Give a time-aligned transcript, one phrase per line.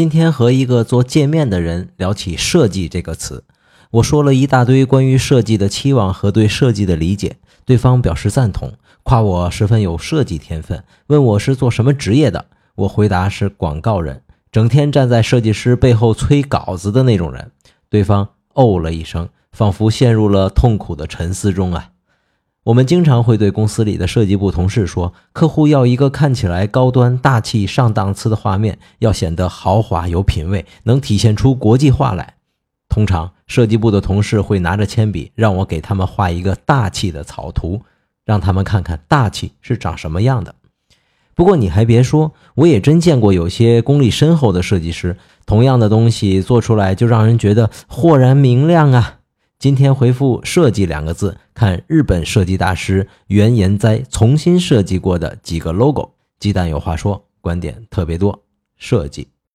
[0.00, 3.44] 今天和一个做界面的人聊起“设计”这个词，
[3.90, 17.50] 我说了一大堆关于设计的期望和对设计的理解，对方表示赞同，夸我十分有设计天分，问我是做什么职业的，我回答是广告人，整天站在设计师背后催稿子的那种人。
[17.90, 21.90] 对方哦了一声，仿佛陷入了痛苦的沉思中啊。
[22.64, 32.34] 我们经常会对公司里的设计部同事说：“客户要一个看起来高端大气上档次的画面，要显得豪华有品位，能体现出国际化来。”
[32.90, 37.80] 通常，设计部的同事会拿着铅笔让我给他们画一个大气的草图，
[38.26, 40.54] 让他们看看大气是长什么样的。
[41.34, 45.16] 不过你还别说，我也真见过有些功力深厚的设计师，
[45.46, 49.19] 同样的东西做出来就让人觉得豁然明亮啊。
[49.60, 56.14] 今天回复“设计”两个字，看日本设计大师原研哉重新设计过的几个 logo。
[56.38, 58.42] 鸡蛋有话说，观点特别多，
[58.78, 59.28] 设计。